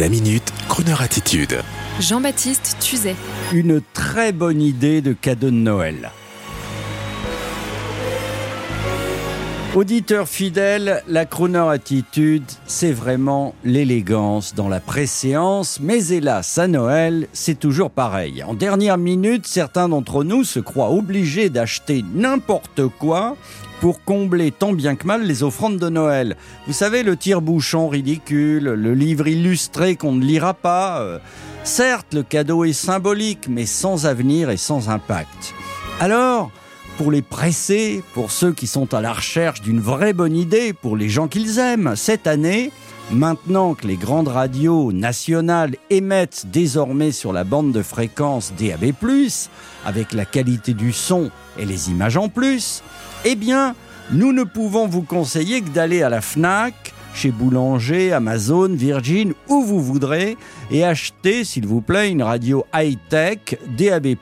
[0.00, 1.60] La minute, Kroneur attitude.
[2.00, 3.14] Jean-Baptiste Tuzet.
[3.52, 6.10] Une très bonne idée de cadeau de Noël.
[9.74, 17.26] Auditeur fidèle, la Crooner Attitude, c'est vraiment l'élégance dans la préséance, mais hélas, à Noël,
[17.32, 18.44] c'est toujours pareil.
[18.44, 23.36] En dernière minute, certains d'entre nous se croient obligés d'acheter n'importe quoi
[23.80, 26.36] pour combler tant bien que mal les offrandes de Noël.
[26.68, 31.00] Vous savez, le tire-bouchon ridicule, le livre illustré qu'on ne lira pas.
[31.00, 31.18] euh,
[31.64, 35.52] certes, le cadeau est symbolique, mais sans avenir et sans impact.
[35.98, 36.52] Alors,
[36.96, 40.96] pour les pressés, pour ceux qui sont à la recherche d'une vraie bonne idée, pour
[40.96, 42.70] les gens qu'ils aiment, cette année,
[43.10, 48.92] maintenant que les grandes radios nationales émettent désormais sur la bande de fréquence DAB+,
[49.84, 52.82] avec la qualité du son et les images en plus,
[53.24, 53.74] eh bien,
[54.12, 56.74] nous ne pouvons vous conseiller que d'aller à la FNAC,
[57.14, 60.36] chez Boulanger, Amazon, Virgin, où vous voudrez,
[60.70, 64.16] et acheter, s'il vous plaît, une radio high-tech, DAB+,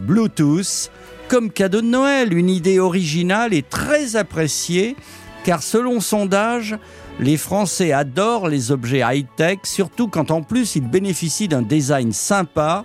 [0.00, 0.90] Bluetooth,
[1.28, 4.96] comme cadeau de Noël, une idée originale et très appréciée,
[5.44, 6.76] car selon sondage,
[7.18, 12.84] les Français adorent les objets high-tech, surtout quand en plus ils bénéficient d'un design sympa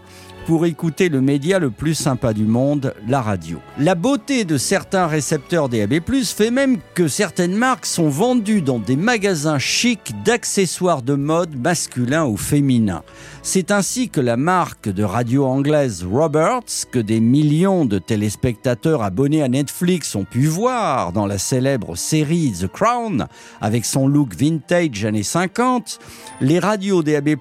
[0.52, 3.60] pour écouter le média le plus sympa du monde, la radio.
[3.80, 8.98] La beauté de certains récepteurs DAB+, fait même que certaines marques sont vendues dans des
[8.98, 13.04] magasins chics d'accessoires de mode masculins ou féminins.
[13.44, 19.42] C'est ainsi que la marque de radio anglaise Roberts, que des millions de téléspectateurs abonnés
[19.42, 23.28] à Netflix ont pu voir dans la célèbre série The Crown,
[23.62, 25.98] avec son look vintage années 50,
[26.42, 27.38] les radios DAB+,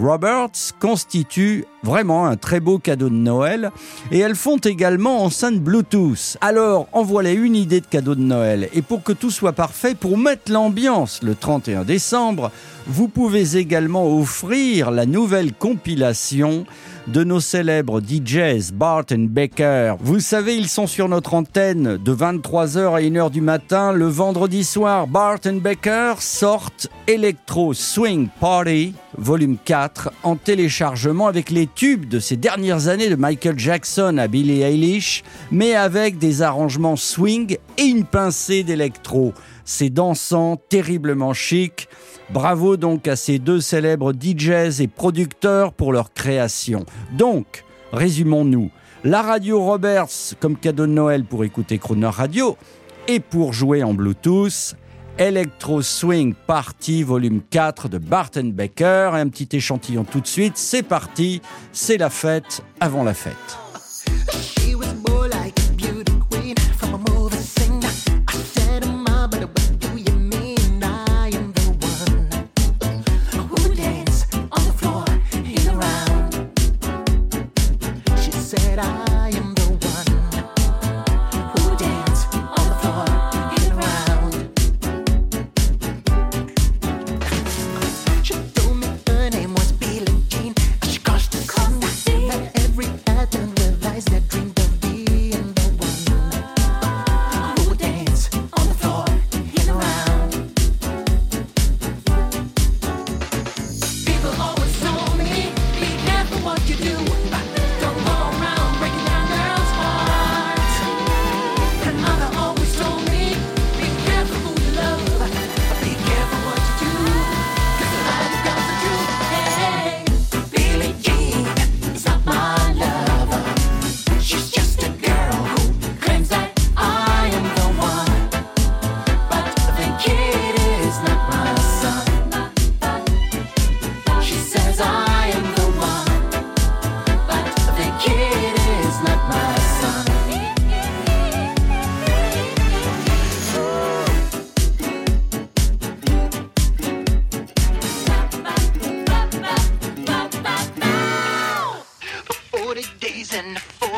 [0.00, 3.70] Roberts constituent vraiment un très beau cadeau de Noël
[4.10, 6.36] et elles font également enceinte Bluetooth.
[6.40, 9.94] Alors, en voilà une idée de cadeau de Noël et pour que tout soit parfait,
[9.94, 12.50] pour mettre l'ambiance le 31 décembre,
[12.86, 16.66] vous pouvez également offrir la nouvelle compilation
[17.06, 19.94] de nos célèbres DJs Bart Baker.
[20.00, 24.64] Vous savez, ils sont sur notre antenne de 23h à 1h du matin le vendredi
[24.64, 25.06] soir.
[25.06, 32.18] Bart and Baker sortent Electro Swing Party volume 4 en téléchargement avec les tubes de
[32.18, 37.84] ces dernières années de Michael Jackson à Billie Eilish, mais avec des arrangements swing et
[37.84, 39.32] une pincée d'électro.
[39.64, 41.88] C'est dansant, terriblement chic.
[42.30, 46.86] Bravo donc à ces deux célèbres DJs et producteurs pour leur création.
[47.12, 48.70] Donc, résumons-nous.
[49.04, 52.56] La radio Roberts comme cadeau de Noël pour écouter Crooner Radio
[53.06, 54.76] et pour jouer en Bluetooth.
[55.18, 59.10] Electro Swing Party volume 4 de Barton Baker.
[59.12, 60.56] Un petit échantillon tout de suite.
[60.56, 61.40] C'est parti.
[61.72, 64.53] C'est la fête avant la fête.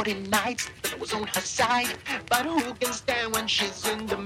[0.06, 1.88] Forty nights I was on her side.
[2.28, 4.25] But who can stand when she's in demand?